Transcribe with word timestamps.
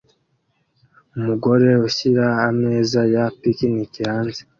Umugore 1.17 1.69
ushyira 1.87 2.25
ameza 2.49 3.01
ya 3.13 3.25
picnic 3.39 3.93
hanze 4.09 4.41